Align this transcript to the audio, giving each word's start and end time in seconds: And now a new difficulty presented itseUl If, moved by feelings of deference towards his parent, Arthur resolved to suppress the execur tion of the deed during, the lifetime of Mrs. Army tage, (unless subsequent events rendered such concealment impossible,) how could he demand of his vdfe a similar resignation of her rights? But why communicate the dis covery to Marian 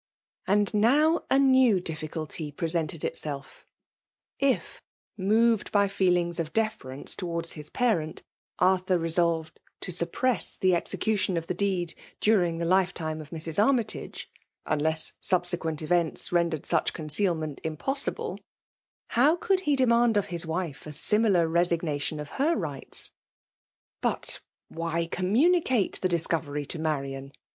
And 0.47 0.73
now 0.73 1.25
a 1.29 1.37
new 1.37 1.79
difficulty 1.79 2.51
presented 2.51 3.01
itseUl 3.03 3.45
If, 4.39 4.81
moved 5.15 5.71
by 5.71 5.87
feelings 5.87 6.39
of 6.39 6.51
deference 6.53 7.15
towards 7.15 7.51
his 7.51 7.69
parent, 7.69 8.23
Arthur 8.57 8.97
resolved 8.97 9.59
to 9.81 9.91
suppress 9.91 10.57
the 10.57 10.71
execur 10.71 11.19
tion 11.19 11.37
of 11.37 11.45
the 11.45 11.53
deed 11.53 11.93
during, 12.19 12.57
the 12.57 12.65
lifetime 12.65 13.21
of 13.21 13.29
Mrs. 13.29 13.63
Army 13.63 13.83
tage, 13.83 14.27
(unless 14.65 15.13
subsequent 15.21 15.83
events 15.83 16.31
rendered 16.31 16.65
such 16.65 16.93
concealment 16.93 17.61
impossible,) 17.63 18.39
how 19.09 19.35
could 19.35 19.59
he 19.69 19.75
demand 19.75 20.17
of 20.17 20.25
his 20.33 20.45
vdfe 20.45 20.87
a 20.87 20.93
similar 20.93 21.47
resignation 21.47 22.19
of 22.19 22.29
her 22.41 22.55
rights? 22.55 23.11
But 24.01 24.39
why 24.67 25.05
communicate 25.05 26.01
the 26.01 26.09
dis 26.09 26.25
covery 26.25 26.65
to 26.69 26.79
Marian 26.79 27.33